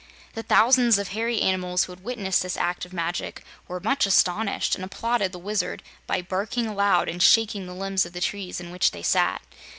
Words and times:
The 0.33 0.41
thousands 0.41 0.97
of 0.97 1.09
hairy 1.09 1.41
animals 1.43 1.83
who 1.83 1.91
had 1.91 2.03
witnessed 2.03 2.41
this 2.41 2.57
act 2.57 2.85
of 2.85 2.91
magic 2.91 3.43
were 3.67 3.79
much 3.79 4.07
astonished 4.07 4.73
and 4.73 4.83
applauded 4.83 5.31
the 5.31 5.37
Wizard 5.37 5.83
by 6.07 6.23
barking 6.23 6.65
aloud 6.65 7.07
and 7.07 7.21
shaking 7.21 7.67
the 7.67 7.75
limbs 7.75 8.03
of 8.03 8.13
the 8.13 8.19
trees 8.19 8.59
in 8.59 8.71
which 8.71 8.89
they 8.89 9.03
sat. 9.03 9.43